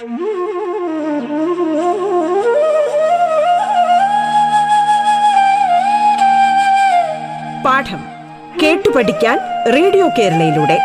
പാഠം 0.00 0.12
കേട്ടു 8.62 8.88
പഠിക്കാൻ 8.88 9.38
റേഡിയോ 9.72 10.08
കേരളയിലൂടെ. 10.18 10.78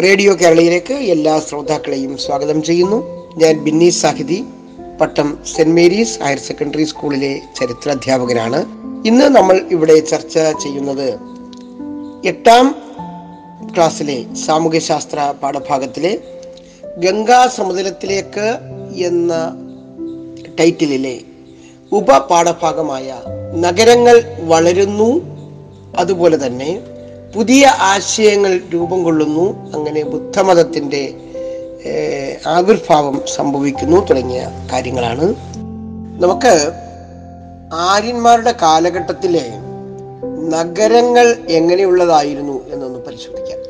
റേഡിയോ 0.00 0.34
കേരളയിലേക്ക് 0.34 0.94
എല്ലാ 0.94 1.38
ശ്രോതാക്കളെയും 1.38 2.18
സ്വാഗതം 2.18 2.62
ചെയ്യുന്നു. 2.62 3.19
ഞാൻ 3.36 3.64
Binny 3.64 3.88
Sahithi 3.88 4.44
Pattom 5.00 5.38
Saint 5.56 5.74
Mary's 5.74 6.22
higher 6.22 6.38
secondary 6.38 6.84
സ്കൂളിലെ 6.84 7.42
ചരിത്ര 7.56 7.58
ചരിത്രാധ്യാപകനാണ്. 7.58 8.64
ഇന്ന് 9.06 9.24
നമ്മൾ 9.24 9.60
ഇവിടെ 9.70 9.98
ചർച്ച 9.98 10.38
ചെയ്യുന്നത് 10.38 11.18
എട്ടാം 12.24 12.74
ക്ലാസ്സിലെ 13.76 14.34
സാമൂഹ്യശാസ്ത്ര 14.34 15.34
പാഠഭാഗത്തിലെ 15.42 16.18
ഗംഗാ 16.98 17.46
സമുദ്രത്തിലേക്ക് 17.46 18.58
എന്ന 18.96 19.52
ടൈറ്റിലെ 20.60 21.20
ഉപപാഠഭാഗമായ 21.92 23.20
നഗരങ്ങൾ 23.54 24.22
വളരുന്നു 24.40 25.20
അതുപോലെ 25.94 26.46
തന്നെ 26.46 26.80
പുതിയ 27.34 27.66
ആശയങ്ങൾ 27.66 28.60
രൂപം 28.74 29.02
കൊള്ളുന്നു 29.02 29.72
അങ്ങനെ 29.74 30.04
ബുദ്ധമതത്തിന്റെ 30.04 31.14
ആവിർഭാവം 32.46 33.20
സംഭവിക്കുന്നു 33.36 34.06
തുടങ്ങിയ 34.06 34.48
കാര്യങ്ങളാണ്. 34.72 35.34
നമുക്ക് 36.22 36.72
ആര്യന്മാരുടെ 37.74 38.54
കാലഘട്ടത്തിലെ 38.62 39.52
നഗരങ്ങൾ 40.48 41.36
എങ്ങനെയുള്ളതായിരുന്നു 41.48 42.70
എന്നൊന്ന് 42.72 42.98
പരിശോധിക്കാം. 42.98 43.60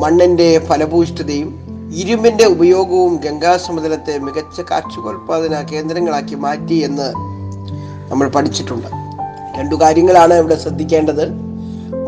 മണ്ണിന്റെ 0.00 0.58
ഫലഭൂയിഷ്ഠതയും 0.58 1.64
ഇരുമ്പിന്റെ 1.96 2.44
ഉപയോഗവും 2.44 3.16
ഗംഗാ 3.16 3.56
സമതലത്തെ 3.56 4.18
മികച്ച 4.18 4.60
കാർഷികോൽപാദന 4.60 5.66
കേന്ദ്രങ്ങളാക്കി 5.72 6.34
മാറ്റി 6.34 6.74
എന്ന് 6.74 7.14
നമ്മൾ 8.10 8.28
പഠിച്ചിട്ടുണ്ട്. 8.28 8.86
രണ്ടു 9.58 9.74
കാര്യങ്ങളാണ് 9.74 10.34
ഇവിടെ 10.34 10.54
ശ്രദ്ധിക്കേണ്ടത്. 10.54 11.28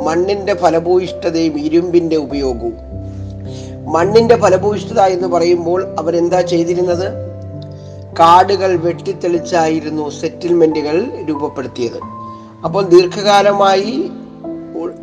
മണ്ണിന്റെ 0.06 0.55
ഫലഭൂയിഷ്ഠതയും 0.55 1.61
ഇരുമ്പിന്റെ 1.61 2.16
ഉപയോഗവും. 2.16 2.86
മണ്ണിന്റെ 3.95 4.37
ഫലഭൂയിഷ്ഠത 4.37 5.01
എന്ന് 5.01 5.29
പറയുമ്പോൾ 5.29 5.87
അവരെന്താ 5.98 6.41
ചെയ്തിരുന്നത്? 6.41 7.06
കാടുകൾ 8.20 8.77
വെട്ടിത്തെളിച്ചായിരുന്നു 8.77 10.11
സെറ്റിൽമെന്റുകൾ 10.11 10.97
രൂപപ്പെടുത്തിയത്. 11.28 11.98
അപ്പോൾ 12.65 12.84
ദീർഘകാലമായി 12.84 14.11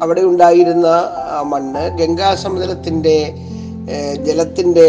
അവിടെ 0.01 0.21
ഉണ്ടായിരുന്ന 0.21 0.87
മണ്ണ് 1.43 1.97
ഗംഗാസമുദ്രത്തിന്റെ 1.97 3.17
ജലത്തിന്റെ 4.21 4.87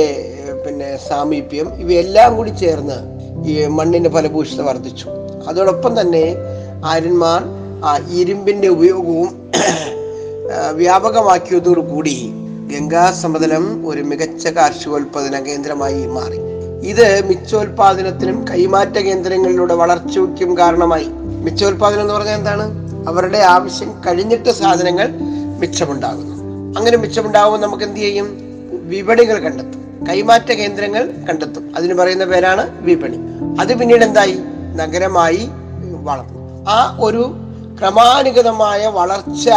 പിന്നെ 0.66 0.98
സാമീപ്യം 1.08 1.74
ഇവയെല്ലാം 1.74 2.36
കൂടി 2.36 2.50
ചേർന്ന് 2.50 2.98
ഈ 3.48 3.66
മണ്ണിന്റെ 3.66 4.10
ഫലഭൂയിഷ്ഠത 4.10 4.62
വർദ്ധിച്ചു. 4.62 5.06
അതോടൊപ്പം 5.48 6.00
തന്നെ 6.00 6.24
ആര്യന്മാർ 6.84 7.42
ആ 7.84 7.98
ഇരുമ്പിന്റെ 8.12 8.68
ഉപയോഗവും 8.68 9.30
ആ, 10.52 10.70
വ്യാപകമാക്കിയതോടുകൂടി 12.74 13.44
ഗംഗാസമതലം 13.44 13.88
ഒരു 13.88 14.02
മികച്ച 14.02 14.46
കാർഷികോൽപാദന 14.46 15.40
കേന്ദ്രമായി 15.40 16.06
മാറി. 16.06 16.38
ഇത് 16.88 17.26
മിച്ചോൽപാദനത്തിനും 17.26 18.48
കൈമാറ്റ 18.48 18.98
കേന്ദ്രങ്ങളിലൂടെ 18.98 19.74
വളർച്ചയ്ക്കും 19.74 20.58
കാരണമായി. 20.58 21.04
മിച്ചോൽപാദനം 21.14 22.00
എന്ന് 22.00 22.14
പറഞ്ഞാൽ 22.14 22.34
എന്താണ്? 22.34 22.64
അവരുടെ 23.08 23.38
ആവശ്യം 23.38 24.02
കഴിഞ്ഞിട്ട് 24.06 24.50
സാധനങ്ങൾ 24.50 25.08
മിച്ചമുണ്ടാകുന്നു. 25.58 26.34
അങ്ങനെ 26.78 26.96
മിച്ചമുണ്ടാകുമ്പോൾ 26.96 27.60
നമുക്ക് 27.60 27.84
എന്ത് 27.84 28.00
ചെയ്യും? 28.00 28.38
വിപണികൾ 28.88 29.38
കണ്ടെത്തും. 29.38 30.06
കൈമാറ്റ 30.08 30.52
കേന്ദ്രങ്ങൾ 30.52 31.10
കണ്ടെത്തും. 31.30 31.76
അതിന് 31.76 31.94
പറയുന്ന 31.94 32.24
പേരാണ് 32.24 32.84
വിപണി. 32.84 33.16
അത് 33.60 33.78
പിന്നീട് 33.78 34.04
എന്തായി? 34.04 34.38
നഗരമായി 34.74 35.48
വളർന്നു. 36.02 36.64
ആ 36.68 36.96
ഒരു 37.00 37.34
ക്രമാനുഗതമായ 37.78 38.86
വളർച്ച 38.86 39.48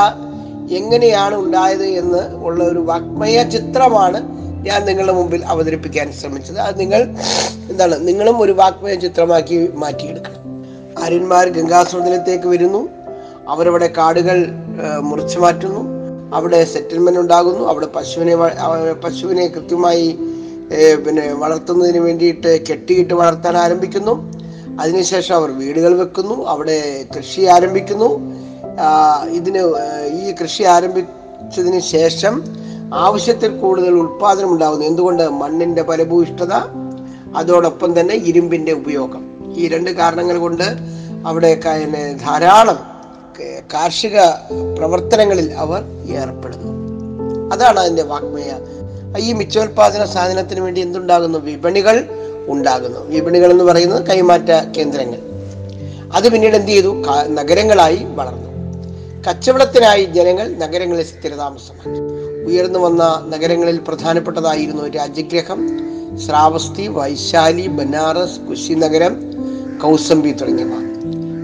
എങ്ങനെയാണ് 0.72 1.36
ഉണ്ടായത് 1.36 1.84
എന്ന് 1.84 2.36
ഉള്ള 2.36 2.64
ഒരു 2.64 2.80
വാഗ്മയ 2.80 3.44
ചിത്രമാണ് 3.44 4.20
ഞാൻ 4.68 4.86
നിങ്ങളുടെ 4.86 5.14
മുമ്പിൽ 5.14 5.46
അവതരിപ്പിക്കാൻ 5.46 6.12
ശ്രമിച്ചത്. 6.12 6.58
അത് 6.58 6.80
നിങ്ങൾ 6.80 7.02
എന്താണ് 7.72 8.08
നിങ്ങളും 8.08 8.42
ഒരു 8.42 8.52
വാക്മയ 8.52 8.96
ചിത്രമാക്കി 8.96 9.70
മാറ്റിയെടുക്കണം 9.76 10.44
ആര്യന്മാർ 11.04 11.50
ഗംഗാസമുദ്രത്തിലേക്ക് 11.50 12.48
വരുന്നു. 12.48 12.90
അവരവിടെ 13.50 13.88
കാടുകൾ 13.98 14.48
മുറിച്ചു 15.00 15.40
മാറ്റുന്നു. 15.40 15.82
അവിടെ 16.36 16.64
സെറ്റിൽമെന്റ് 16.64 17.20
ഉണ്ടാകുന്നു. 17.20 17.68
അവിടെ 17.68 17.86
പശുവിനെ 17.86 18.36
പശുവിനെ 19.06 19.48
കൃത്യമായി 19.48 20.20
പിന്നെ 21.06 21.34
വളർത്തുന്നതിന് 21.34 21.98
വേണ്ടിയിട്ട് 21.98 22.68
കെട്ടിയിട്ട് 22.68 23.14
വളർത്താൻ 23.14 23.58
ആരംഭിക്കുന്നു. 23.58 24.34
അതിനുശേഷം 24.82 25.36
അവർ 25.36 25.52
വീടുകൾ 25.52 25.98
വെക്കുന്നു. 25.98 26.46
അവിടെ 26.48 27.06
കൃഷി 27.18 27.42
ആരംഭിക്കുന്നു. 27.42 28.10
ഇതിന് 29.30 29.62
ഈ 30.24 30.36
കൃഷി 30.42 30.64
ആരംഭിച്ചതിന് 30.64 31.80
ശേഷം 31.80 32.44
ആവശ്യത്തിൽ 32.94 33.58
കൂടുതൽ 33.58 33.90
ഉൽപാദനം 33.90 34.52
ഉണ്ടാകുന്നു. 34.52 34.86
എന്തുകൊണ്ട്? 34.86 35.30
മണ്ണിന്റെ 35.30 35.84
ഫലഭൂയിഷ്ഠത 35.84 36.54
അതോടൊപ്പം 37.36 38.00
തന്നെ 38.00 38.16
ഇരുമ്പിന്റെ 38.16 38.72
ഉപയോഗം. 38.72 39.54
ഈ 39.58 39.68
രണ്ട് 39.68 39.92
കാരണങ്ങൾ 39.92 40.38
കൊണ്ട് 40.38 40.64
അവിടെ 41.26 41.60
ധാരാളം 42.26 42.80
കാർഷിക 43.74 44.20
പ്രവർത്തനങ്ങളിൽ 44.78 45.54
അവർ 45.54 45.84
ഏർപ്പെടുന്നു. 46.10 46.72
അതാണ് 47.54 47.80
അതിന്റെ 47.80 48.04
വാഗ്മയ. 48.04 48.54
ഈ 49.20 49.34
മിച്ചോൽപാദന 49.34 50.06
സാധനത്തിന് 50.06 50.60
വേണ്ടി 50.60 50.82
എന്തുണ്ടാകുന്നു? 50.82 51.40
വിപണികൾ 51.40 52.06
ഉണ്ടാകുന്നു. 52.48 53.08
വിപണികൾ 53.08 53.52
എന്ന് 53.52 53.64
പറയുന്നത് 53.64 54.08
കൈമാറ്റ 54.08 54.52
കേന്ദ്രങ്ങൾ. 54.78 55.18
അത് 56.14 56.30
പിന്നീട് 56.30 56.56
എന്ത് 56.56 56.72
ചെയ്തു? 56.72 57.04
നഗരങ്ങളായി 57.30 58.00
വളർന്നു. 58.04 58.47
കച്ചവടത്തിനായി 59.26 60.04
ജനങ്ങൾ 60.06 60.56
നഗരങ്ങളിൽ 60.56 61.04
സ്ഥിരതാമസമാക്കി 61.04 62.00
ഉയർന്നു 62.46 62.80
വന്ന 62.80 63.32
നഗരങ്ങളിൽ 63.36 63.80
പ്രധാനപ്പെട്ടതായിരുന്നു 63.88 64.90
രാജഗ്രഹം 64.90 65.62
ശ്രാവസ്തി 66.18 66.88
വൈശാലി 66.88 67.68
ബനാറസ് 67.68 68.40
കുശിനഗരം 68.40 69.16
കൗസംബി 69.84 70.32
തുടങ്ങിയവ. 70.32 70.74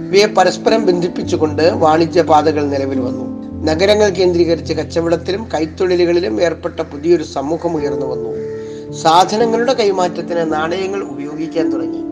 ഇവയെ 0.07 0.25
പരസ്പരം 0.25 0.85
ബന്ധിപ്പിച്ചുകൊണ്ട് 0.85 1.63
വാണിജ്യ 1.63 2.22
പാതകൾ 2.22 2.66
നിലവിൽ 2.66 3.00
വന്നു. 3.00 3.25
നഗരങ്ങൾ 3.72 4.09
കേന്ദ്രീകരിച്ച് 4.09 4.73
കച്ചവടത്തിലും 4.73 5.47
കൈത്തൊഴിലുകളിലും 5.53 6.41
ഏർപ്പെട്ട 6.41 6.79
പുതിയൊരു 6.79 7.23
സമൂഹം 7.23 7.75
ഉയർന്നു 7.75 8.05
വന്നു. 8.05 8.31
സാധനങ്ങളുടെ 8.94 9.73
കൈമാറ്റത്തിന് 9.73 10.53
നാണയങ്ങൾ 10.53 11.03
ഉപയോഗിക്കാൻ 11.03 11.72
തുടങ്ങി. 11.72 12.03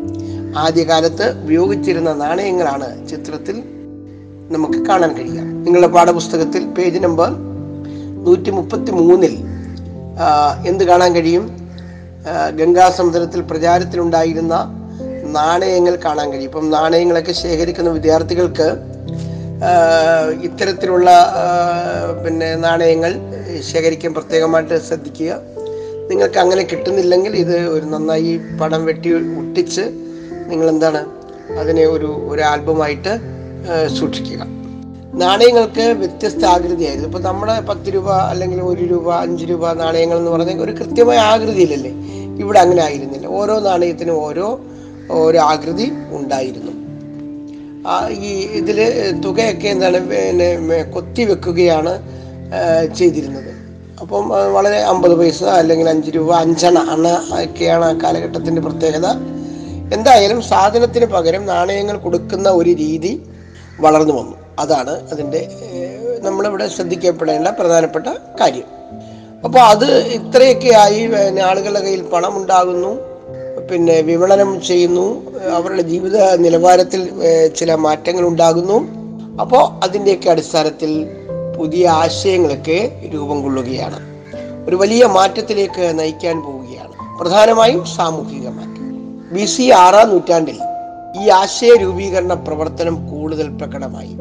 ആദ്യകാലത്ത് 0.58 1.44
ഉപയോഗിച്ചിരുന്ന 1.44 2.14
നാണയങ്ങളാണ് 2.14 3.10
ചിത്രത്തിൽ 3.10 3.81
നമുക്ക് 4.54 4.80
കാണാൻ 4.90 5.12
കഴിയുക. 5.18 5.44
നിങ്ങളുടെ 5.66 5.88
പാഠപുസ്തകത്തിൽ 5.88 6.64
പേജ് 6.78 7.00
നമ്പർ 7.04 7.30
നൂറ്റി 8.26 8.52
മുപ്പത്തി 8.52 8.92
മൂന്നിൽ 8.92 9.34
എന്ത് 10.70 10.84
കാണാൻ 10.84 11.12
കഴിയും? 11.16 11.46
ഗംഗാസമുദ്രത്തിൽ 12.60 13.42
പ്രചാരത്തിലുണ്ടായിരുന്ന 13.42 14.56
നാണയങ്ങൾ 15.38 15.96
കാണാൻ 16.06 16.28
കഴിയും. 16.32 16.50
ഇപ്പം 16.50 16.66
നാണയങ്ങളൊക്കെ 16.70 17.32
ശേഖരിക്കുന്ന 17.32 17.90
വിദ്യാർത്ഥികൾക്ക് 17.90 18.68
ഇത്തരത്തിലുള്ള 20.48 21.10
പിന്നെ 22.24 22.50
നാണയങ്ങൾ 22.56 23.12
ശേഖരിക്കാൻ 23.72 24.14
പ്രത്യേകമായിട്ട് 24.14 24.78
ശ്രദ്ധിക്കുക. 24.88 25.32
നിങ്ങൾക്ക് 26.10 26.40
അങ്ങനെ 26.40 26.64
കിട്ടുന്നില്ലെങ്കിൽ 26.64 27.34
ഇത് 27.36 27.58
ഒരു 27.76 27.86
നന്നായി 27.86 28.32
പടം 28.62 28.82
വെട്ടി 28.86 29.10
ഒട്ടിച്ച് 29.42 29.84
നിങ്ങൾ 30.52 30.68
എന്താണ് 30.70 31.02
അതിനെ 31.62 31.86
ഒരു 31.86 32.10
ഒരു 32.32 32.42
ആൽബമായിട്ട് 32.42 33.14
സൂക്ഷിക്കുക. 33.98 34.42
നാണയങ്ങൾക്ക് 35.14 35.86
വ്യത്യസ്ത 36.02 36.44
ആകൃതിയായിരുന്നു. 36.46 37.08
ഇപ്പൊ 37.10 37.20
നമ്മുടെ 37.20 37.56
പത്ത് 37.60 37.94
രൂപ 37.96 38.10
അല്ലെങ്കിൽ 38.32 38.62
ഒരു 38.62 38.84
രൂപ 38.84 39.08
അഞ്ച് 39.16 39.46
രൂപ 39.46 39.74
നാണയങ്ങൾ 39.74 40.18
എന്ന് 40.18 40.32
പറഞ്ഞാൽ 40.32 40.62
ഒരു 40.62 40.72
കൃത്യമായ 40.72 41.18
ആകൃതിയിലല്ലേ? 41.18 41.92
ഇവിടെ 42.42 42.60
അങ്ങനെ 42.60 42.82
ആയിരുന്നില്ല. 42.84 43.28
ഓരോ 43.40 43.60
നാണയത്തിനും 43.60 44.20
ഓരോ 44.26 44.48
ഓരോ 45.12 45.40
ആകൃതി 45.40 45.92
ഉണ്ടായിരുന്നു. 46.18 46.74
ഈ 48.10 48.32
ഇതിൽ 48.60 48.80
തുകയൊക്കെ 49.26 49.68
എന്താണ് 49.68 50.00
പിന്നെ 50.10 50.84
കൊത്തി 50.96 51.24
വെക്കുകയാണ് 51.24 51.94
ചെയ്തിരുന്നത്. 52.96 53.52
അപ്പം 54.02 54.30
വളരെ 54.54 54.80
അമ്പത് 54.92 55.16
പൈസ 55.20 55.44
അല്ലെങ്കിൽ 55.44 55.90
അഞ്ച് 55.90 56.12
രൂപ 56.12 56.32
അഞ്ചണ 56.36 56.78
അണ 56.94 57.08
ഒക്കെയാണ് 57.44 57.86
ആ 57.86 57.94
കാലഘട്ടത്തിന്റെ 58.04 58.62
പ്രത്യേകത. 58.62 59.08
എന്തായാലും 59.96 60.42
സാധനത്തിന് 60.42 61.06
പകരം 61.06 61.46
നാണയങ്ങൾ 61.46 61.98
കൊടുക്കുന്ന 61.98 62.50
ഒരു 62.50 62.70
രീതി 62.70 63.14
വളർന്നു 63.82 64.14
വന്നു. 64.20 64.36
അതാണ് 64.60 64.94
അതിന്റെ 65.12 65.42
നമ്മളിവിടെ 66.26 66.68
ശ്രദ്ധിക്കപ്പെടേണ്ട 66.68 67.48
പ്രധാനപ്പെട്ട 67.48 68.08
കാര്യം. 68.40 68.68
അപ്പോൾ 69.46 69.60
അത് 69.60 69.88
ഇത്രയൊക്കെ 70.18 70.72
ആയി 70.76 71.02
പിന്നെ 71.08 71.42
ആളുകളുടെ 71.44 71.80
കയ്യിൽ 71.80 72.02
പണം 72.14 72.34
ഉണ്ടാകുന്നു 72.38 72.92
പിന്നെ 73.70 73.96
വിപണനം 74.02 74.50
ചെയ്യുന്നു 74.68 75.06
അവരുടെ 75.58 75.82
ജീവിത 75.82 76.18
നിലവാരത്തിൽ 76.36 77.02
ചില 77.60 77.76
മാറ്റങ്ങൾ 77.86 78.24
ഉണ്ടാകുന്നു. 78.28 78.78
അപ്പോൾ 79.42 79.64
അതിന്റെയൊക്കെ 79.86 80.30
അടിസ്ഥാനത്തിൽ 80.30 80.92
പുതിയ 81.58 81.88
ആശയങ്ങളൊക്കെ 81.90 82.80
രൂപം 83.14 83.38
കൊള്ളുകയാണ്. 83.44 84.00
ഒരു 84.68 84.76
വലിയ 84.76 85.06
മാറ്റത്തിലേക്ക് 85.06 85.86
നയിക്കാൻ 86.00 86.38
പോവുകയാണ്. 86.42 86.94
പ്രധാനമായും 87.20 87.86
സാമൂഹിക 87.86 88.48
മാറ്റം. 88.50 88.88
ബി 89.36 89.46
സി 89.46 89.66
ആറാം 89.84 90.10
നൂറ്റാണ്ടിൽ 90.10 90.60
ഈ 91.20 91.30
ആശയ 91.30 91.76
രൂപീകരണ 91.76 92.34
പ്രവർത്തനം 92.34 92.96
കൂടുതൽ 93.12 93.48
പ്രകടമായി 93.50 94.14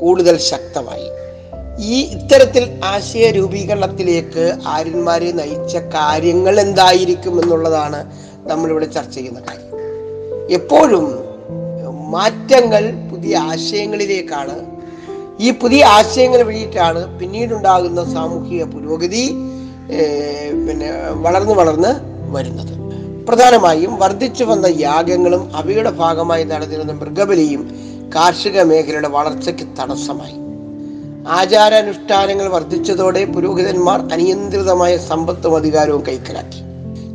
കൂടുതൽ 0.00 0.36
ശക്തമായി. 0.36 1.08
ഈ 1.80 1.96
ഇത്തരത്തിൽ 2.14 2.80
ആശയ 2.84 3.30
രൂപീകരണത്തിലേക്ക് 3.30 4.58
ആര്യന്മാരെ 4.66 5.32
നയിച്ച 5.32 5.76
കാര്യങ്ങൾ 5.76 6.60
എന്തായിരിക്കും 6.60 7.42
എന്നുള്ളതാണ് 7.42 8.00
നമ്മളിവിടെ 8.46 8.86
ചർച്ച 8.86 9.14
ചെയ്യുന്ന 9.14 9.40
കാര്യം. 9.40 9.74
എപ്പോഴും 10.50 11.06
മാറ്റങ്ങൾ 12.10 12.84
പുതിയ 13.10 13.36
ആശയങ്ങളിലേക്കാണ്. 13.36 14.56
ഈ 15.40 15.50
പുതിയ 15.50 15.84
ആശയങ്ങൾ 15.84 16.42
വഴിയിട്ടാണ് 16.42 17.18
പിന്നീടുണ്ടാകുന്ന 17.18 18.12
സാമൂഹിക 18.14 18.64
പുരോഗതി 18.64 19.24
പിന്നെ 20.66 20.88
വളർന്നു 21.26 21.54
വളർന്ന് 21.54 21.92
വരുന്നത്. 22.36 22.74
പ്രധാനമായും 23.28 23.98
വർദ്ധിച്ചു 23.98 24.44
വന്ന 24.44 24.66
യാഗങ്ങളും 24.66 25.56
അവയുടെ 25.56 25.90
ഭാഗമായി 25.90 26.44
നടന്നിരുന്ന 26.44 26.92
മൃഗബലിയും 26.92 27.70
കാർഷിക 28.14 28.62
മേഖലയുടെ 28.62 29.08
വളർച്ചയ്ക്ക് 29.08 29.62
തടസ്സമായി. 29.62 30.36
ആചാരാനുഷ്ഠാനങ്ങൾ 31.28 32.48
വർദ്ധിച്ചതോടെ 32.48 33.24
പുരോഹിതന്മാർ 33.24 34.12
അനിയന്ത്രിതമായ 34.12 34.96
സമ്പത്തും 34.96 35.56
അധികാരവും 35.56 36.06
കൈക്കലാക്കി. 36.08 36.60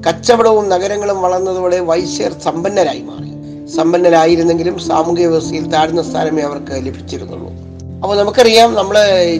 കച്ചവടവും 0.08 0.70
നഗരങ്ങളും 0.70 1.22
വളർന്നതോടെ 1.22 1.80
വൈശ്യർ 1.80 2.32
സമ്പന്നരായി 2.44 3.00
മാറി. 3.00 3.68
സമ്പന്നരായിരുന്നെങ്കിലും 3.68 4.80
സാമൂഹ്യ 4.80 5.28
വ്യവസ്ഥയിൽ 5.28 5.72
താഴ്ന്ന 5.72 6.02
സ്ഥാനമേ 6.02 6.42
അവർക്ക് 6.42 6.72
ലഭിച്ചിരുന്നുള്ളൂ. 6.72 7.50
അപ്പോൾ 8.04 8.18
നമുക്കറിയാം 8.18 8.74
നമ്മൾ 8.74 8.98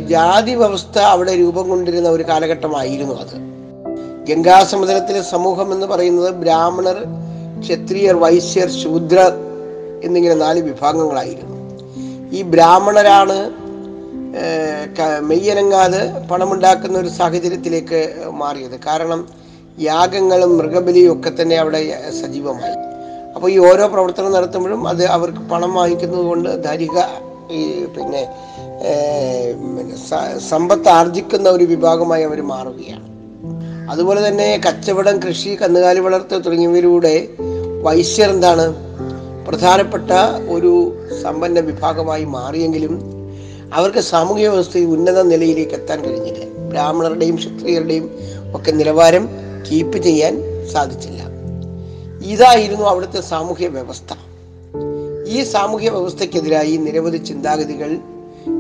ജാതി 0.10 0.52
വ്യവസ്ഥ 0.52 0.98
അവിടെ 0.98 1.40
രൂപം 1.40 1.70
കൊണ്ടിരുന്ന 1.70 2.10
ഒരു 2.10 2.24
കാലഘട്ടമായിരുന്നു 2.24 3.14
അത്. 3.14 3.53
ഗംഗാസമുദ്രത്തിലെ 4.28 5.22
സമൂഹം 5.34 5.68
എന്ന് 5.76 5.88
പറയുന്നത് 5.92 6.30
ബ്രാഹ്മണർ 6.44 6.98
ക്ഷത്രിയർ 7.64 8.16
വൈശ്യർ 8.24 8.70
ശൂദ്രർ 8.82 9.32
എന്നിങ്ങനെ 10.06 10.36
നാല് 10.46 10.62
വിഭാഗങ്ങളായിരുന്നു. 10.70 11.58
ഈ 12.38 12.42
ബ്രാഹ്മണരാണ് 12.54 13.38
മെയ്യനങ്ങാതെ 15.30 16.02
പണമുണ്ടാക്കുന്ന 16.30 16.96
ഒരു 17.04 17.10
സാഹചര്യത്തിലേക്ക് 17.20 18.00
മാറിയത്. 18.42 18.78
കാരണം 18.88 19.20
യാഗങ്ങളും 19.90 20.52
മൃഗബലിയും 20.58 21.12
ഒക്കെ 21.14 21.32
തന്നെ 21.40 21.56
അവിടെ 21.64 21.82
സജീവമായി. 22.22 22.78
അപ്പോൾ 23.36 23.50
ഈ 23.54 23.58
ഓരോ 23.68 23.86
പ്രവർത്തനം 23.94 24.36
നടത്തുമ്പോഴും 24.38 24.82
അത് 24.92 25.04
അവർക്ക് 25.18 25.44
പണം 25.52 25.72
വാങ്ങിക്കുന്നത് 25.80 26.26
കൊണ്ട് 26.32 26.50
ധരിക 26.66 26.98
ഈ 27.58 27.62
പിന്നെ 27.96 28.24
സമ്പത്ത് 30.52 30.90
ആർജിക്കുന്ന 30.98 31.50
ഒരു 31.50 31.66
വിഭാഗമായി 31.74 32.24
അവർ 32.30 32.40
മാറുകയാണ്. 32.54 33.08
അതുപോലെ 33.90 34.28
തന്നെ 34.28 34.62
കച്ചവടം 34.68 35.20
കൃഷി 35.20 35.58
കന്നുകാലി 35.62 36.00
വളർത്തൽ 36.00 36.42
തുടങ്ങിയവയിലൂടെ 36.42 37.28
വൈശ്യർ 37.84 38.30
എന്താണ്? 38.30 38.74
പ്രധാനപ്പെട്ട 39.48 40.12
ഒരു 40.50 40.94
സമ്പന്ന 41.22 41.60
വിഭാഗമായി 41.60 42.24
മാറിയെങ്കിലും 42.24 43.02
അവർക്ക് 43.74 44.00
സാമൂഹ്യ 44.00 44.48
വ്യവസ്ഥയിൽ 44.48 44.86
ഉന്നത 44.86 45.22
നിലയിലേക്ക് 45.22 45.72
എത്താൻ 45.72 46.04
കഴിഞ്ഞില്ല. 46.04 46.46
ബ്രാഹ്മണരുടെയും 46.70 47.36
ക്ഷത്രിയരുടെയും 47.36 48.10
ഒക്കെ 48.56 48.72
നിലവാരം 48.72 49.30
കീപ്പ് 49.72 49.98
ചെയ്യാൻ 49.98 50.44
സാധിച്ചില്ല. 50.74 51.24
ഇതായിരുന്നു 52.26 52.84
അവിടുത്തെ 52.84 53.22
സാമൂഹ്യ 53.22 53.68
വ്യവസ്ഥ. 53.68 54.14
ഈ 55.28 55.44
സാമൂഹ്യ 55.44 55.90
വ്യവസ്ഥയ്ക്കെതിരായി 55.90 56.78
നിരവധി 56.78 57.18
ചിന്താഗതികൾ 57.18 57.98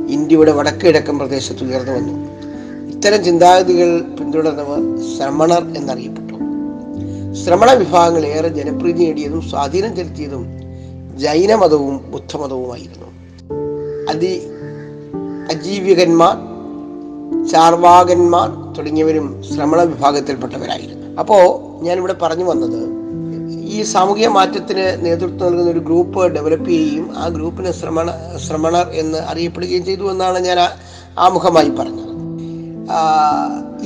ഇന്ത്യയുടെ 0.09 0.51
വടക്ക് 0.51 0.77
കിഴക്കൻ 0.77 1.17
പ്രദേശത്ത് 1.17 1.63
ഉയർന്നു 1.63 1.91
വന്നു. 1.91 2.42
ഇത്തരം 3.03 3.23
ചിന്താഗതികൾ 3.23 3.89
പിന്തുടർന്നവർ 4.17 4.81
ശ്രമണർ 5.07 5.63
എന്നറിയപ്പെട്ടു. 5.77 6.35
ശ്രമണ 7.39 7.71
വിഭാഗങ്ങൾ 7.71 8.25
ഏറെ 8.25 8.47
ജനപ്രീതി 8.47 8.99
നേടിയതും 9.05 9.41
സ്വാധീനം 9.41 9.95
ചെലുത്തിയതും 9.95 10.43
ജൈനമതവും 11.17 12.11
ബുദ്ധമതവുമായിരുന്നു. 12.11 13.07
അതി 14.09 14.31
അജീവികന്മാർ 15.51 16.35
ചാർവാകന്മാർ 17.51 18.47
തുടങ്ങിയവരും 18.77 19.27
ശ്രമണ 19.43 19.81
വിഭാഗത്തിൽപ്പെട്ടവരായിരുന്നു. 19.81 21.17
അപ്പോ 21.19 21.37
ഞാനിവിടെ 21.81 22.15
പറഞ്ഞു 22.21 22.43
വന്നത് 22.43 22.79
ഈ 23.75 23.81
സാമൂഹിക 23.83 24.27
മാറ്റത്തിന് 24.27 25.05
നേതൃത്വം 25.05 25.45
നൽകുന്ന 25.47 25.71
ഒരു 25.71 25.79
ഗ്രൂപ്പ് 25.79 26.27
ഡെവലപ്പ് 26.27 26.69
ചെയ്യുകയും 26.69 27.17
ആ 27.17 27.27
ഗ്രൂപ്പിന് 27.27 27.71
ശ്രമണ 27.71 28.09
ശ്രമണർ 28.47 28.87
എന്ന് 28.93 29.17
അറിയപ്പെടുകയും 29.17 29.85
ചെയ്തു 29.85 30.11
എന്നാണ് 30.11 30.39
ഞാൻ 30.39 30.61
ആമുഖമായി 31.19 31.69
പറഞ്ഞത്. 31.69 32.02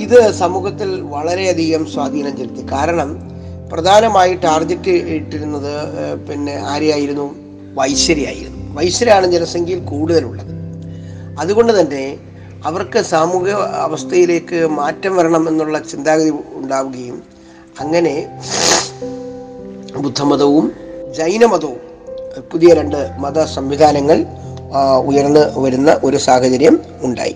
ഇത് 0.04 0.20
സമൂഹത്തിൽ 0.42 0.90
വളരെയധികം 1.16 1.84
സ്വാധീനം 1.94 2.34
ചെലുത്തി. 2.38 2.64
കാരണം 2.72 3.10
പ്രധാനമായി 3.72 4.34
ടാർഗറ്റ് 4.46 4.94
ഇട്ടിരുന്നത് 5.16 5.74
പിന്നെ 6.28 6.56
ആരെയായിരുന്നു? 6.72 7.28
വൈശ്വര്യായിരുന്നു 7.80 8.62
വൈശ്യരാണ് 8.78 9.28
ജനസംഖ്യയിൽ 9.34 9.82
കൂടുതലുള്ളത്. 9.92 10.54
അതുകൊണ്ട് 11.42 11.74
തന്നെ 11.80 12.04
അവർക്ക് 12.68 13.00
സാമൂഹിക 13.14 13.56
അവസ്ഥയിലേക്ക് 13.86 14.60
മാറ്റം 14.80 15.14
വരണം 15.18 15.44
എന്നുള്ള 15.50 15.78
ചിന്താഗതി 15.92 16.32
ഉണ്ടാവുകയും 16.60 17.18
അങ്ങനെ 17.82 18.16
ബുദ്ധമതവും 20.04 20.66
ജൈനമതവും 21.18 21.82
പുതിയ 22.52 22.72
രണ്ട് 22.80 23.00
മത 23.24 23.44
സംവിധാനങ്ങൾ 23.58 24.18
ഉയർന്നു 25.10 25.44
വരുന്ന 25.64 25.92
ഒരു 26.04 26.18
സാഹചര്യം 26.28 26.76
ഉണ്ടായി. 27.08 27.36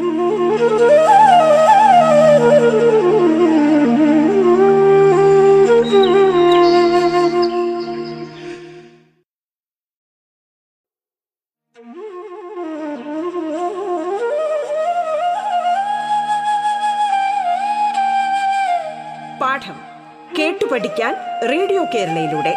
റേഡിയോ 21.51 21.83
കേരളയിലൂടെ. 21.83 22.55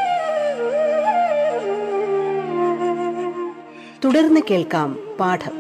തുടർന്ന് 4.05 4.41
കേൾക്കാം 4.51 5.17
പാഠം. 5.21 5.53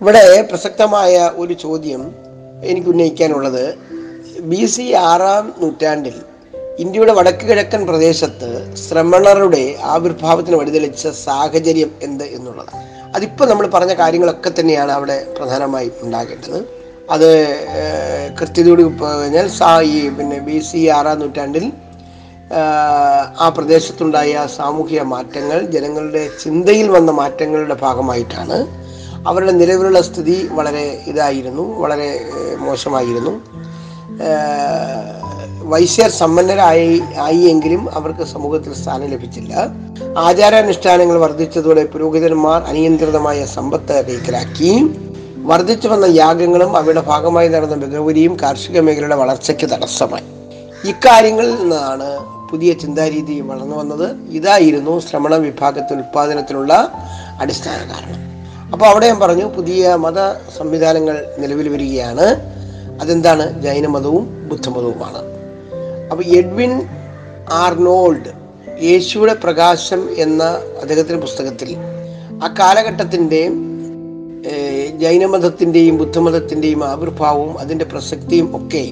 ഇവിടെ 0.00 0.42
പ്രസക്തമായ 0.42 1.30
ഒരു 1.34 1.52
ചോദ്യം 1.52 2.12
എനിക്ക് 2.64 2.88
ഉന്നയിക്കാനുള്ളത്. 2.88 3.74
ബി 4.40 4.66
സി 4.66 4.92
ആറാം 4.92 5.54
നൂറ്റാണ്ടിൽ 5.58 6.14
ഇന്ത്യയുടെ 6.78 7.12
വടക്ക് 7.12 7.46
കിഴക്കൻ 7.48 7.86
പ്രദേശത്ത് 7.86 8.74
ശ്രമണരുടെ 8.74 9.76
ആവിർഭാവത്തിന് 9.82 10.56
വഴിതെളിച്ച 10.56 11.08
സാഹചര്യം 11.08 11.90
എന്ത് 12.02 12.24
എന്നുള്ളത് 12.24 12.89
അതിപ്പോൾ 13.14 13.46
നമ്മൾ 13.50 13.66
പറഞ്ഞ 13.74 13.92
കാര്യങ്ങളൊക്കെ 14.00 14.50
തന്നെയാണ് 14.58 14.92
അവിടെ 14.98 15.16
പ്രധാനമായി 15.38 15.88
ഉണ്ടാകേണ്ടത്. 16.04 16.58
അത് 17.14 17.28
കൃത്യതയോട് 18.38 18.82
കഴിഞ്ഞാൽ 19.02 19.46
സാ 19.58 19.70
ഈ 19.94 20.00
പിന്നെ 20.18 20.38
ബി 20.48 20.58
സി 20.68 20.80
ആറാം 20.96 21.18
നൂറ്റാണ്ടിൽ 21.22 21.64
ആ 23.44 23.46
പ്രദേശത്തുണ്ടായ 23.56 24.32
സാമൂഹിക 24.58 25.02
മാറ്റങ്ങൾ 25.14 25.58
ജനങ്ങളുടെ 25.74 26.22
ചിന്തയിൽ 26.42 26.88
വന്ന 26.96 27.10
മാറ്റങ്ങളുടെ 27.20 27.76
ഭാഗമായിട്ടാണ് 27.84 28.58
അവരുടെ 29.30 29.52
നിലവിലുള്ള 29.60 30.00
സ്ഥിതി 30.08 30.36
വളരെ 30.58 30.84
ഇതായിരുന്നു 31.10 31.64
വളരെ 31.82 32.08
മോശമായിരുന്നു. 32.66 33.32
വൈശ്യർ 35.62 36.10
സമ്പന്നരായി 36.10 37.02
ആയി 37.18 37.36
എങ്കിലും 37.36 37.94
അവർക്ക് 37.94 38.24
സമൂഹത്തിൽ 38.24 38.74
സ്ഥാനം 38.74 39.06
ലഭിച്ചില്ല. 39.06 39.54
ആചാരാനുഷ്ഠാനങ്ങൾ 40.18 41.18
വർദ്ധിച്ചതോടെ 41.18 41.84
പുരോഹിതന്മാർ 41.84 42.62
അനിയന്ത്രിതമായ 42.62 43.44
സമ്പത്ത് 43.44 44.04
കൈക്കലാക്കി 44.04 44.90
വർദ്ധിച്ചു 45.36 45.88
വന്ന 45.88 46.04
യാഗങ്ങളും 46.04 46.76
അവയുടെ 46.76 47.00
ഭാഗമായി 47.00 47.48
നടന്ന 47.48 47.74
മികവുരിയും 47.74 48.36
കാർഷിക 48.42 48.80
മേഖലയുടെ 48.80 49.14
വളർച്ചയ്ക്ക് 49.14 49.70
തടസ്സമായി. 49.70 50.24
ഇക്കാര്യങ്ങളിൽ 50.88 51.54
നിന്നാണ് 51.54 52.18
പുതിയ 52.48 52.72
ചിന്താരീതി 52.72 53.40
വളർന്നു 53.40 53.76
വന്നത്. 53.76 54.16
ഇതായിരുന്നു 54.30 55.00
ശ്രമണ 55.00 55.34
വിഭാഗത്തിൽ 55.34 55.94
ഉൽപാദനത്തിനുള്ള 55.94 56.92
അടിസ്ഥാന 57.40 57.76
കാരണം. 57.76 58.30
അപ്പോൾ 58.72 58.86
അവിടെ 58.86 59.06
ഞാൻ 59.06 59.20
പറഞ്ഞു 59.20 59.44
പുതിയ 59.44 59.94
മത 59.94 60.32
സംവിധാനങ്ങൾ 60.58 61.24
നിലവിൽ 61.38 61.68
വരികയാണ്. 61.68 62.60
അതെന്താണ്? 63.00 63.62
ജൈനമതവും 63.62 64.48
ബുദ്ധമതവുമാണ്. 64.48 65.39
അപ്പോൾ 66.10 66.24
എഡ്വിൻ 66.24 66.72
ആർനോൾഡ് 67.50 68.30
യേശുവിടെ 68.84 69.34
പ്രകാശം 69.44 70.00
എന്ന 70.18 70.42
അദ്ദേഹത്തിന്റെ 70.80 71.20
പുസ്തകത്തിൽ 71.20 71.70
ആ 72.44 72.48
കാലഘട്ടത്തിന്റെ 72.60 73.42
ജൈനമതത്തിന്റെയും 75.00 75.98
ബുദ്ധമതത്തിന്റെയും 75.98 76.84
ആവിർഭാവവും 76.84 77.58
അതിന്റെ 77.58 77.84
പ്രസക്തിയും 77.84 78.48
ഒക്കെ 78.56 78.84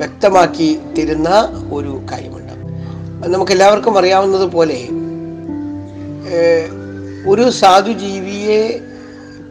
വ്യക്തമാക്കി 0.00 0.68
തരുന്ന 0.98 1.28
ഒരു 1.72 1.92
കാര്യമുണ്ട്. 2.10 2.54
നമുക്ക് 3.28 3.52
എല്ലാവർക്കും 3.52 3.98
അറിയാവുന്നത് 3.98 4.46
പോലെ 4.52 4.80
ഒരു 7.28 7.50
സാധുജീവിയെ 7.50 8.62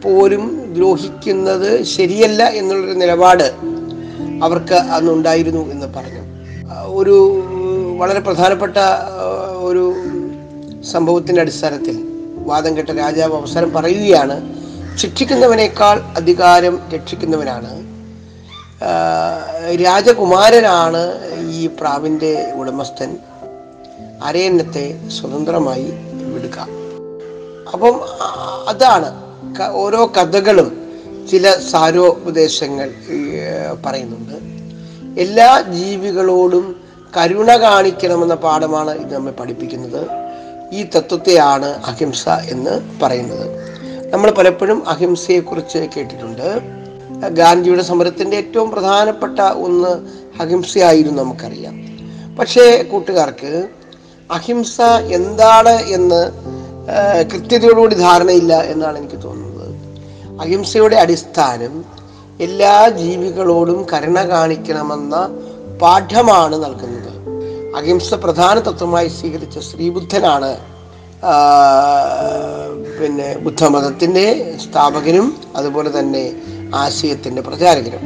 പോലും 0.04 0.44
ദ്രോഹിക്കുന്നത് 0.74 1.70
ശരിയല്ല 1.84 2.42
എന്നുള്ളൊരു 2.60 2.96
നിലപാട് 2.98 3.46
അവർക്ക് 4.44 4.74
അന്നുണ്ടായിരുന്നു 4.74 5.62
എന്ന് 5.72 5.86
പറഞ്ഞു. 5.96 6.19
ഒരു 6.86 7.42
വളരെ 7.98 8.20
പ്രധാനപ്പെട്ട 8.20 8.76
ഒരു 9.58 9.94
സംഭവത്തിന്റെ 10.82 11.40
അടിസ്ഥാനത്തിൽ 11.40 12.08
വാദം 12.46 12.76
കേട്ട 12.76 12.90
രാജാവ് 12.90 13.36
അവസരം 13.36 13.72
പറയുകയാണ് 13.72 14.60
ശിക്ഷിക്കുന്നവനേക്കാൾ 14.96 16.00
അധികാരം 16.16 16.80
രക്ഷിക്കുന്നവനാണ്. 16.94 17.80
രാജകുമാരനാണ് 19.84 21.12
ഈ 21.50 21.66
പ്രാവിന്റെ 21.66 22.52
ഉടമസ്ഥൻ. 22.56 23.18
അരയന്നത്തെ 24.24 25.00
സ്വതന്ത്രമായി 25.08 25.92
വിടുക. 26.34 26.66
അപ്പം 27.72 28.00
അതാണ് 28.68 29.22
ഓരോ 29.72 30.06
കഥകളും 30.06 30.92
ചില 31.30 31.56
സാരോപദേശങ്ങൾ 31.70 32.90
പറയുന്നുണ്ട്. 33.86 34.49
എല്ലാ 35.18 35.60
ജീവികളോടും 35.60 36.76
കരുണ 37.16 37.56
കാണിക്കണമെന്ന 37.56 38.34
പാഠമാണ് 38.34 38.90
ഇത് 38.90 39.14
നമ്മെ 39.14 39.32
പഠിപ്പിക്കുന്നത്. 39.32 40.06
ഈ 40.72 40.82
തത്വത്തെയാണ് 40.82 41.66
അഹിംസ 41.66 42.28
എന്ന് 42.28 43.00
പറയുന്നത്. 43.02 43.46
നമ്മൾ 44.12 44.30
പലപ്പോഴും 44.30 44.88
അഹിംസയെക്കുറിച്ച് 44.88 45.78
കേട്ടിട്ടുണ്ട്. 45.96 46.60
ഗാന്ധിയുടെ 47.28 47.82
സമരത്തിന്റെ 47.82 48.36
ഏറ്റവും 48.36 48.70
പ്രധാനപ്പെട്ട 48.70 49.40
ഒന്ന് 49.40 49.88
അഹിംസയായിരുന്നു 50.42 51.22
നമുക്കറിയാം. 51.22 51.74
പക്ഷേ 52.36 52.82
കൂട്ടുകാർക്ക് 52.82 53.68
അഹിംസ 54.30 54.80
എന്താണ് 55.12 55.68
എന്ന് 55.68 56.30
കൃത്യതയോടുകൂടി 57.32 57.94
ധാരണയില്ല 57.94 58.60
എന്നാണ് 58.62 58.98
എനിക്ക് 58.98 59.22
തോന്നുന്നത്. 59.22 59.74
അഹിംസയുടെ 60.40 60.96
അടിസ്ഥാനം 60.96 61.99
എല്ലാ 62.40 62.88
ജീവികളോടും 62.88 63.86
കരുണ 63.92 64.18
കാണിക്കണമെന്ന 64.22 65.38
പാഠമാണ് 65.82 66.56
നൽകുന്നത്. 66.64 67.10
അഹിംസ 67.76 68.14
പ്രധാന 68.14 68.58
തത്വമായി 68.58 69.08
സ്വീകരിച്ച 69.08 69.58
ശ്രീബുദ്ധനാണ് 69.58 70.56
പിന്നെ 73.00 73.38
ബുദ്ധമതത്തിന്റെ 73.38 74.54
സ്ഥാപകനും 74.64 75.36
അതുപോലെ 75.56 75.98
തന്നെ 75.98 76.32
ആശയത്തിന്റെ 76.74 77.42
പ്രചാരകനും. 77.42 78.00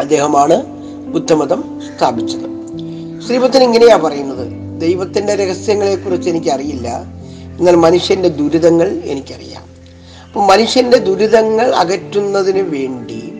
അദ്ദേഹമാണ് 0.00 0.66
ബുദ്ധമതം 1.06 1.80
സ്ഥാപിച്ചത്. 1.80 2.48
ശ്രീബുദ്ധൻ 3.26 3.62
ഇങ്ങനെയാ 3.62 3.96
പറയുന്നത് 3.96 4.80
ദൈവത്തിന്റെ 4.80 5.34
രഹസ്യങ്ങളെക്കുറിച്ച് 5.34 6.30
എനിക്കറിയില്ല 6.30 6.88
എന്നാൽ 7.58 7.76
മനുഷ്യന്റെ 7.76 8.28
ദുരിതങ്ങൾ 8.28 9.02
എനിക്കറിയാം. 9.04 9.62
അപ്പം 10.26 10.46
മനുഷ്യന്റെ 10.46 10.98
ദുരിതങ്ങൾ 10.98 11.74
അകറ്റുന്നതിന് 11.74 12.60
വേണ്ടി 12.60 13.33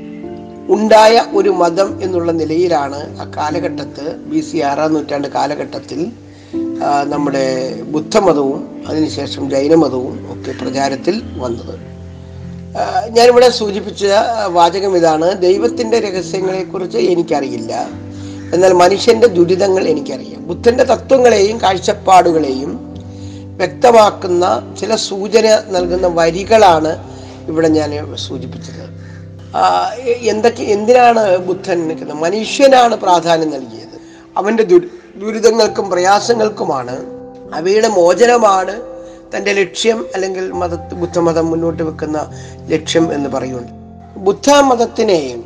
ഉണ്ടായ 0.69 1.23
ഒരു 1.35 1.49
മതം 1.49 2.03
എന്നുള്ള 2.03 2.33
നിലയിലാണ് 2.33 3.21
ആ 3.21 3.25
കാലഘട്ടത്ത് 3.37 4.17
ബി 4.17 4.41
സി 4.41 4.57
ആറാം 4.57 4.95
നൂറ്റാണ്ട് 4.95 5.29
കാലഘട്ടത്തിൽ 5.29 6.13
നമ്മുടെ 7.05 7.47
ബുദ്ധമതവും 7.83 8.85
അതിനുശേഷം 8.89 9.51
ജൈനമതവും 9.51 10.15
ഒക്കെ 10.33 10.53
പ്രചാരത്തിൽ 10.63 11.23
വന്നത്. 11.37 11.75
ഞാനിവിടെ 13.11 13.49
സൂചിപ്പിച്ച 13.51 14.05
വാചകം 14.47 14.97
ഇതാണ് 14.97 15.43
ദൈവത്തിന്റെ 15.43 16.01
രഹസ്യങ്ങളെക്കുറിച്ച് 16.01 16.99
എനിക്കറിയില്ല. 16.99 17.89
എന്നാൽ 18.55 18.73
മനുഷ്യന്റെ 18.73 19.27
ദുരിതങ്ങൾ 19.27 19.89
എനിക്കറിയാം. 19.89 20.49
ബുദ്ധന്റെ 20.49 20.85
തത്വങ്ങളെയും 20.85 21.61
കാഴ്ചപ്പാടുകളെയും 21.61 22.73
വ്യക്തമാക്കുന്ന 23.57 24.75
ചില 24.81 24.97
സൂചന 24.97 25.59
നൽകുന്ന 25.71 26.07
വരികളാണ് 26.07 26.93
ഇവിടെ 27.49 27.69
ഞാൻ 27.69 28.17
സൂചിപ്പിച്ചത്. 28.17 28.85
എന്തൊക്കെ 30.21 30.63
എന്തിനാണ് 30.63 31.39
ബുദ്ധൻ 31.39 31.89
നിൽക്കുന്നത്? 31.89 32.17
മനുഷ്യനാണ് 32.17 32.97
പ്രാധാന്യം 32.97 33.51
നൽകിയത്. 33.51 34.01
അവന്റെ 34.39 34.63
ദുരി 34.63 34.91
ദുരിതങ്ങൾക്കും 35.17 35.91
പ്രയാസങ്ങൾക്കുമാണ് 35.91 37.07
അവയുടെ 37.55 37.89
മോചനമാണ് 37.89 38.83
തന്റെ 39.37 39.53
ലക്ഷ്യം 39.53 40.05
അല്ലെങ്കിൽ 40.15 40.53
മത 40.53 40.75
ബുദ്ധമതം 40.75 41.51
മുന്നോട്ട് 41.51 41.83
വെക്കുന്ന 41.83 42.19
ലക്ഷ്യം 42.67 43.15
എന്ന് 43.15 43.29
പറയുന്നു 43.29 43.73
ബുദ്ധ 44.17 44.51
മതത്തിനെ 44.51 45.43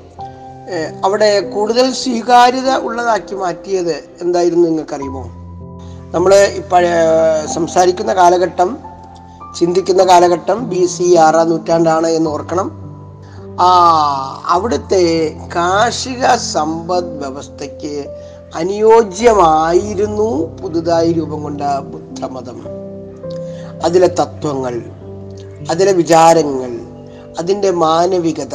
അവിടെ 1.04 1.40
കൂടുതൽ 1.40 1.92
സ്വീകാര്യത 1.92 2.76
ഉള്ളതാക്കി 2.76 3.34
മാറ്റിയത് 3.34 4.04
എന്തായിരുന്നു 4.22 4.68
നിങ്ങൾക്കറിയുമോ? 4.68 5.22
നമ്മൾ 6.14 6.34
ഇപ്പോഴ 6.34 6.86
സംസാരിക്കുന്ന 7.54 8.14
കാലഘട്ടം 8.14 8.78
ചിന്തിക്കുന്ന 9.58 10.04
കാലഘട്ടം 10.04 10.68
ബി 10.68 10.86
സി 10.86 11.16
ആറാം 11.16 11.50
നൂറ്റാണ്ടാണ് 11.50 12.06
എന്ന് 12.06 12.30
ഓർക്കണം. 12.30 12.87
അവിടുത്തെ 14.46 15.36
കാർഷിക 15.56 16.34
സമ്പദ് 16.34 17.04
വ്യവസ്ഥയ്ക്ക് 17.04 18.18
അനുയോജ്യമായിരുന്നു 18.54 20.56
പുതുതായി 20.62 21.12
രൂപം 21.12 21.42
കൊണ്ട 21.42 21.60
ബുദ്ധമതം. 21.60 22.66
അതിലെ 23.84 24.06
തത്വങ്ങൾ 24.06 24.82
അതിലെ 25.70 25.92
വിചാരങ്ങൾ 25.92 26.80
അതിന്റെ 27.38 27.70
മാനവികത 27.70 28.54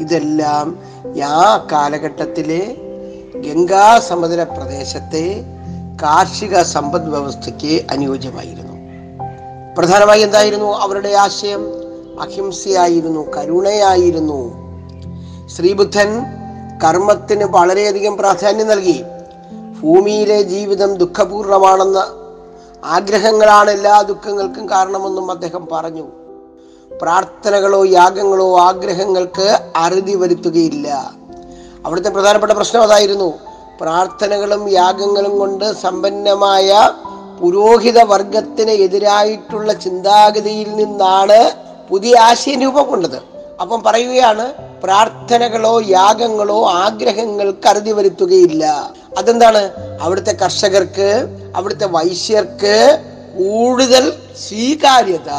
ഇതെല്ലാം 0.00 0.78
ആ 1.24 1.68
കാലഘട്ടത്തിലെ 1.72 2.76
ഗംഗാ 3.34 3.98
സമതല 3.98 4.42
പ്രദേശത്തെ 4.42 5.44
കാർഷിക 6.02 6.62
സമ്പദ് 6.62 7.08
വ്യവസ്ഥയ്ക്ക് 7.08 7.86
അനുയോജ്യമായിരുന്നു. 7.90 8.72
പ്രധാനമായി 9.78 10.20
എന്തായിരുന്നു 10.20 10.66
അവരുടെ 10.66 11.08
ആശയം? 11.08 11.87
അഹിംസയായിരുന്നു 12.20 13.22
കരുണയായിരുന്നു. 13.36 14.40
ശ്രീബുദ്ധൻ 15.54 16.10
കർമ്മത്തിന് 16.84 17.44
വളരെയധികം 17.44 18.16
പ്രാധാന്യം 18.16 18.68
നൽകി. 18.68 19.04
ഭൂമിയിലെ 19.80 20.42
ജീവിതം 20.42 20.94
ദുഃഖപൂർണമാണെന്ന 20.94 21.98
ആഗ്രഹങ്ങളാണ് 22.84 23.70
എല്ലാ 23.70 24.02
ദുഃഖങ്ങൾക്കും 24.02 24.68
കാരണമെന്നും 24.68 25.30
അദ്ദേഹം 25.30 25.68
പറഞ്ഞു. 25.72 26.06
പ്രാർത്ഥനകളോ 27.00 27.84
യാഗങ്ങളോ 27.86 28.58
ആഗ്രഹങ്ങൾക്ക് 28.58 29.46
അറുതി 29.76 30.14
വരുത്തുകയില്ല. 30.14 30.88
അവിടുത്തെ 31.86 32.10
പ്രധാനപ്പെട്ട 32.10 32.52
പ്രശ്നം 32.52 32.82
അതായിരുന്നു. 32.82 33.30
പ്രാർത്ഥനകളും 33.80 34.62
യാഗങ്ങളും 34.70 35.38
കൊണ്ട് 35.38 35.64
സമ്പന്നമായ 35.82 36.68
പുരോഹിത 37.40 37.98
വർഗത്തിന് 38.02 38.70
എതിരായിട്ടുള്ള 38.70 39.72
ചിന്താഗതിയിൽ 39.72 40.68
നിന്നാണ് 40.76 41.40
പുതിയ 41.88 42.18
ആശയം 42.18 42.62
രൂപം 42.62 42.86
കൊണ്ടത്. 42.86 43.16
അപ്പം 43.60 43.82
പറയുകയാണ് 43.82 44.52
പ്രാർത്ഥനകളോ 44.82 45.80
യാഗങ്ങളോ 45.80 46.70
ആഗ്രഹങ്ങൾ 46.70 47.50
കരുതി 47.50 47.92
വരുത്തുകയില്ല. 47.92 48.92
അതെന്താണ്? 49.18 49.70
അവിടുത്തെ 50.00 50.32
കർഷകർക്ക് 50.32 51.26
അവിടുത്തെ 51.56 51.86
വൈശ്യർക്ക് 51.86 52.98
കൂടുതൽ 53.38 54.12
സ്വീകാര്യത. 54.48 55.30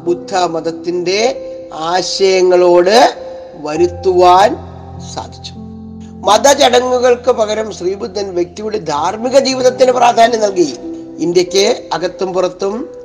ബുദ്ധ 0.00 0.34
മതത്തിന്റെ 0.36 1.44
ആശയങ്ങളോട് 1.74 3.14
വരുത്തുവാൻ 3.54 4.56
സാധിച്ചു. 5.14 5.52
മതചടങ്ങുകൾക്ക് 6.26 7.30
പകരം 7.30 7.72
ശ്രീബുദ്ധൻ 7.72 8.34
വ്യക്തിയുടെ 8.34 8.78
ധാർമ്മിക 8.78 9.38
ജീവിതത്തിന് 9.38 9.92
പ്രാധാന്യം 9.92 10.40
നൽകി. 10.40 10.76
ഇന്ത്യയ്ക്ക് 11.18 11.88
അകത്തും 11.92 12.32
പുറത്തും 12.32 12.97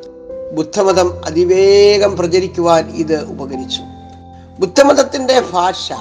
ബുദ്ധമതം 0.54 1.26
അതിവേഗം 1.26 2.18
പ്രചരിക്കുവാൻ 2.18 2.84
ഇത് 3.04 3.18
ഉപകരിച്ചു. 3.24 3.82
ബുദ്ധമതത്തിന്റെ 4.60 5.40
ഭാഷ 5.54 5.94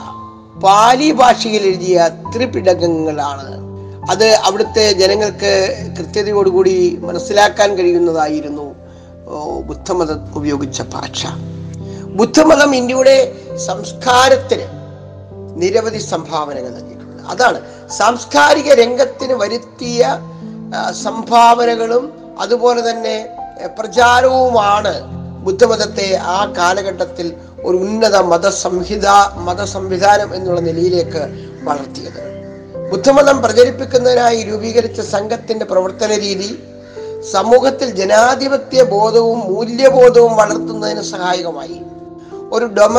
പാലി 0.64 1.12
ഭാഷയിൽ 1.20 1.62
എഴുതിയ 1.62 2.08
ത്രിപിടകങ്ങളാണ്. 2.36 3.50
അത് 4.10 4.26
അവിടുത്തെ 4.48 4.92
ജനങ്ങൾക്ക് 4.92 5.52
കൃത്യതയോടുകൂടി 5.98 6.98
മനസ്സിലാക്കാൻ 7.02 7.74
കഴിയുന്നതായിരുന്നു 7.74 8.66
ബുദ്ധമതം 9.66 10.20
ഉപയോഗിച്ച 10.36 10.82
ഭാഷ. 10.82 11.26
ബുദ്ധമതം 12.20 12.76
ഇന്ത്യയുടെ 12.76 13.16
സംസ്കാരത്തിന് 13.66 14.66
നിരവധി 15.62 15.98
സംഭാവനകൾ 15.98 16.68
നൽകിയിട്ടുണ്ട്. 16.68 17.22
അതാണ് 17.22 17.60
സാംസ്കാരിക 17.90 18.72
രംഗത്തിന് 18.72 19.32
വരുത്തിയ 19.32 20.18
സംഭാവനകളും 21.02 22.12
അതുപോലെ 22.40 22.90
തന്നെ 22.90 23.16
പ്രചാരവുമാണ് 23.66 24.94
ബുദ്ധമതത്തെ 25.44 26.14
ആ 26.14 26.54
കാലഘട്ടത്തിൽ 26.58 27.34
ഒരു 27.64 27.76
ഉന്നത 27.76 28.16
മതസംഹിത 28.16 29.08
മതസംവിധാനം 29.34 30.34
എന്നുള്ള 30.34 30.60
നിലയിലേക്ക് 30.60 31.22
വളർത്തിയത്. 31.62 32.20
ബുദ്ധമതം 32.90 33.42
പ്രചരിപ്പിക്കുന്നതിനായി 33.42 34.42
രൂപീകരിച്ച 34.42 35.00
സംഘത്തിന്റെ 35.00 35.64
പ്രവർത്തന 35.64 36.16
രീതി 36.16 36.50
സമൂഹത്തിൽ 37.32 37.90
ജനാധിപത്യ 37.90 38.82
ബോധവും 38.82 39.38
മൂല്യബോധവും 39.38 40.36
വളർത്തുന്നതിന് 40.36 41.02
സഹായകമായി. 41.02 41.78
ഒരു 42.52 42.64
ഡൊമ 42.64 42.98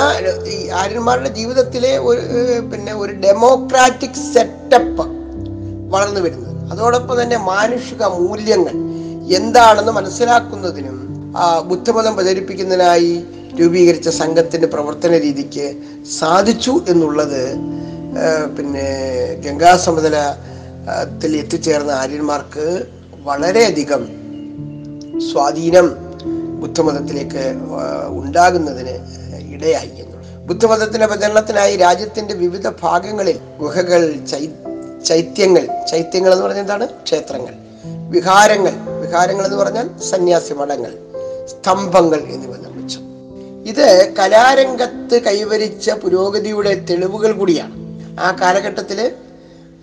ആര്യന്മാരുടെ 0.74 1.29
ജീവിതത്തിലെ 1.29 1.98
ഒരു 1.98 2.22
പിന്നെ 2.72 2.93
ഒരു 2.93 3.13
ഡെമോക്രാറ്റിക് 3.13 4.22
സെറ്റപ്പ് 4.34 5.05
വളർന്നു 5.89 6.22
വരുന്നത്. 6.22 6.72
അതോടൊപ്പം 6.72 7.22
തന്നെ 7.22 7.38
മാനുഷിക 7.38 8.03
മൂല്യങ്ങൾ 8.03 8.75
എന്താണെന്ന് 9.32 9.92
മനസ്സിലാക്കുന്നതിനും 9.92 10.98
ആ, 11.36 11.60
ബുദ്ധമതം 11.62 12.15
പ്രചരിപ്പിക്കുന്നതിനായി 12.15 13.13
രൂപീകരിച്ച 13.56 14.10
സംഘത്തിന്റെ 14.18 14.68
പ്രവർത്തന 14.68 15.18
രീതിക്ക് 15.18 15.65
സാധിച്ചു 16.18 16.84
എന്നുള്ളത് 16.88 17.42
പിന്നെ 18.58 18.86
ഗംഗാ 19.38 19.77
സമതലത്തിൽ 19.77 21.32
എത്തിച്ചേർന്ന 21.38 21.92
ആര്യന്മാർക്ക് 21.94 22.65
വളരെയധികം 23.24 24.03
സ്വാധീനം 25.27 25.88
ബുദ്ധമതത്തിലേക്ക് 26.62 27.44
ഉണ്ടാകുന്നതിന് 28.12 28.96
ഇടയായി 29.51 29.92
എന്നുള്ളത്. 29.94 30.10
ബുദ്ധമതത്തിന്റെ 30.46 31.08
പ്രചരണത്തിനായി 31.08 31.75
രാജ്യത്തിന്റെ 31.77 32.34
വിവിധ 32.36 32.68
ഭാഗങ്ങളിൽ 32.82 33.39
ഗുഹകൾ 33.60 34.01
ചൈ 34.27 34.44
ചൈത്യങ്ങൾ 35.06 35.63
ചൈത്യങ്ങൾ 35.88 36.32
എന്ന് 36.34 36.46
പറഞ്ഞ 36.46 36.60
എന്താണ്? 36.60 36.86
ക്ഷേത്രങ്ങൾ 37.03 37.53
വിഹാരങ്ങൾ 38.10 38.74
വിഹാരങ്ങൾ 39.13 39.46
എന്ന് 39.46 39.58
പറഞ്ഞാൽ 39.58 39.89
സന്യാസി 40.01 40.53
മഠങ്ങൾ 40.53 40.93
സ്തംഭങ്ങൾ 41.46 42.17
എന്നിവ 42.17 42.58
നിർമ്മിച്ചു. 42.58 43.00
ഇത് 43.65 44.13
കലാരംഗത്ത് 44.20 45.22
കൈവരിച്ച 45.22 45.91
പുരോഗതിയുടെ 45.91 46.86
തെളിവുകൾ 46.89 47.32
കൂടിയാണ്. 47.32 47.74
ആ 48.20 48.38
കാലഘട്ടത്തിൽ 48.41 49.12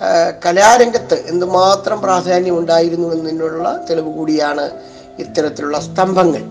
ആ, 0.03 0.31
കലാരംഗത്ത് 0.47 1.15
എന്തുമാത്രം 1.15 2.01
പ്രാധാന്യം 2.01 2.59
ഉണ്ടായിരുന്നു 2.59 3.15
എന്നതിനുള്ള 3.15 3.87
തെളിവ് 3.91 4.13
കൂടിയാണ് 4.13 4.71
ഇത്തരത്തിലുള്ള 5.19 5.81
സ്തംഭങ്ങൾ. 5.81 6.43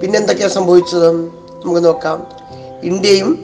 പിന്നെന്തൊക്കെയാ 0.00 0.48
സംഭവിച്ചത്? 0.48 1.10
നമുക്ക് 1.10 1.84
നോക്കാം. 1.84 2.26
ഇന്ത്യയും 2.82 3.38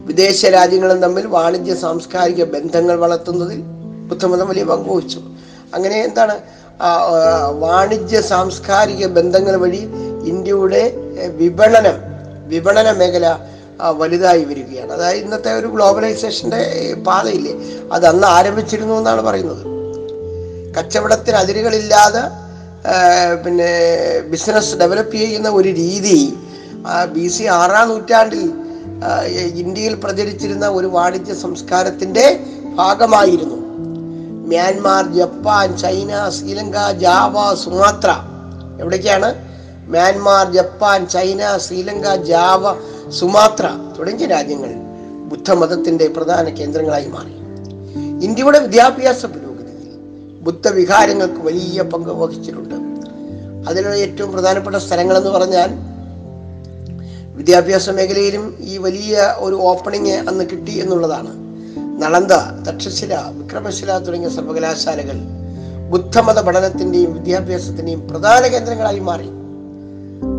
വിദേശ 0.00 0.46
രാജ്യങ്ങളും 0.46 1.02
തമ്മിൽ 1.02 1.26
വാണിജ്യ 1.26 1.74
സാംസ്കാരിക 1.74 2.44
ബന്ധങ്ങൾ 2.44 2.96
വളർത്തുന്നതിൽ 2.96 3.60
ബുദ്ധമതം 4.08 4.48
വലിയ 4.48 4.64
പങ്കുവച്ചു 4.64 5.20
അങ്ങനെ 5.74 6.04
എന്താണ്? 6.04 6.38
വാണിജ്യ 7.62 8.18
സാംസ്കാരിക 8.30 9.06
ബന്ധങ്ങൾ 9.18 9.54
വഴി 9.62 9.82
ഇന്ത്യയുടെ 10.32 10.82
വിപണനം 11.40 11.96
വിപണന 12.52 12.88
മേഖല 12.98 13.26
വലുതായി 14.00 14.44
വരികയാണ്. 14.50 14.90
അതായത് 14.96 15.22
ഇന്നത്തെ 15.24 15.50
ഒരു 15.58 15.68
ഗ്ലോബലൈസേഷന്റെ 15.74 16.62
പാതയില്ലേ? 17.06 17.54
അത് 17.94 18.04
അന്ന് 18.06 18.26
ആരംഭിച്ചിരുന്നു 18.36 18.94
എന്നാണ് 19.00 19.22
പറയുന്നത്. 19.28 19.62
കച്ചവടത്തിന് 20.76 21.36
അതിരുകളില്ലാതെ 21.36 22.22
പിന്നെ 23.44 23.70
ബിസിനസ് 24.32 24.76
ഡെവലപ്പ് 24.80 25.16
ചെയ്യുന്ന 25.22 25.48
ഒരു 25.58 25.70
രീതി 25.82 26.18
ബി 27.14 27.26
സി 27.34 27.44
ആറാം 27.60 27.88
നൂറ്റാണ്ടിൽ 27.88 28.44
ഇന്ത്യയിൽ 29.62 29.94
പ്രചരിച്ചിരുന്ന 30.04 30.66
ഒരു 30.78 30.88
വാണിജ്യ 30.96 31.34
സംസ്കാരത്തിന്റെ 31.44 32.26
ഭാഗമായിരുന്നു. 32.80 33.57
Myanmar 34.48 35.12
Japan 35.12 35.78
China 35.78 36.28
Sri Lanka 36.28 36.92
Java 36.92 37.54
Sumatra. 37.54 38.10
എവിടേക്കാണ്? 38.80 39.34
Myanmar 39.88 40.52
Japan 40.52 41.08
China 41.08 41.56
Sri Lanka 41.56 42.16
Java 42.16 42.62
Sumatra 43.10 43.66
തുടങ്ങിയ 43.98 44.26
രാജ്യങ്ങൾ 44.26 44.70
ബുദ്ധമതത്തിന്റെ 45.28 46.08
പ്രധാന 46.08 46.48
കേന്ദ്രങ്ങളായി 46.48 47.06
മാറി. 47.06 47.34
ഇന്ത്യയുടെ 48.24 48.58
വിദ്യാഭ്യാസ 48.58 49.26
പുരോഗതിയിൽ 49.26 49.92
ബുദ്ധവിഹാരങ്ങൾക്ക് 50.40 51.40
വലിയ 51.42 51.82
പങ്ക് 51.82 52.08
വഹിച്ചിട്ടുണ്ട്. 52.08 52.76
അതിലുള്ള 53.70 53.96
ഏറ്റവും 53.96 54.32
പ്രധാനപ്പെട്ട 54.32 54.76
സ്ഥലങ്ങൾ 54.76 55.16
എന്ന് 55.16 55.30
പറഞ്ഞാൽ 55.30 55.70
വിദ്യാഭ്യാസ 57.36 57.90
മേഖലയിലും 57.90 58.56
ഈ 58.60 58.78
വലിയ 58.78 59.34
ഒരു 59.38 59.54
ഓപ്പണിങ് 59.54 60.16
അന്ന് 60.28 60.44
കിട്ടി 60.44 60.72
എന്നുള്ളതാണ്. 60.80 61.47
നളന്ദ 61.98 62.32
തക്ഷശില 62.68 63.14
വിക്രമശില 63.14 63.98
തുടങ്ങിയ 63.98 64.28
സർവകലാശാലകൾ 64.28 65.16
ബുദ്ധമത 65.90 66.40
പഠനത്തിന്റെയും 66.40 67.14
വിദ്യാഭ്യാസത്തിന്റെയും 67.14 68.08
പ്രധാന 68.08 68.46
കേന്ദ്രങ്ങളായി 68.46 68.98
മാറി. 68.98 69.28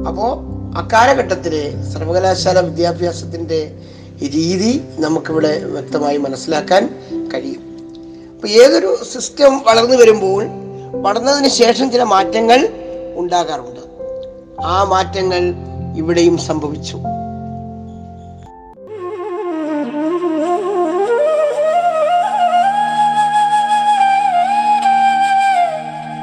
അപ്പോ 0.07 0.39
അക്കാലഘട്ടത്തിലെ 0.75 1.83
സർവകലാശാല 1.93 2.59
വിദ്യാഭ്യാസത്തിന്റെ 2.59 3.77
രീതി 4.21 4.83
നമുക്കിവിടെ 4.99 5.63
വ്യക്തമായി 5.63 6.17
മനസ്സിലാക്കാൻ 6.17 6.83
കഴിയും. 7.33 7.61
അപ്പൊ 8.35 8.47
ഏതൊരു 8.47 8.97
സിസ്റ്റം 9.13 9.61
വളർന്നു 9.65 9.95
വരുമ്പോൾ 9.95 10.45
വളർന്നതിന് 11.01 11.47
ശേഷം 11.47 11.91
ചില 11.91 12.03
മാറ്റങ്ങൾ 12.03 12.69
ഉണ്ടാകാറുണ്ട്. 13.15 13.79
ആ 14.65 14.83
മാറ്റങ്ങൾ 14.83 15.53
ഇവിടെയും 15.97 16.37
സംഭവിച്ചു. 16.37 16.99